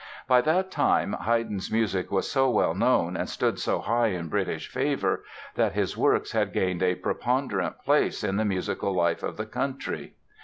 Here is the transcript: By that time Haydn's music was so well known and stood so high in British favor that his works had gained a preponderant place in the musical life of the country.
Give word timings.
By 0.27 0.41
that 0.41 0.71
time 0.71 1.13
Haydn's 1.13 1.71
music 1.71 2.09
was 2.11 2.27
so 2.31 2.49
well 2.49 2.73
known 2.73 3.15
and 3.15 3.29
stood 3.29 3.59
so 3.59 3.81
high 3.81 4.07
in 4.07 4.29
British 4.29 4.67
favor 4.67 5.23
that 5.53 5.73
his 5.73 5.95
works 5.95 6.31
had 6.31 6.53
gained 6.53 6.81
a 6.81 6.95
preponderant 6.95 7.77
place 7.85 8.23
in 8.23 8.37
the 8.37 8.43
musical 8.45 8.95
life 8.95 9.21
of 9.21 9.37
the 9.37 9.45
country. 9.45 10.15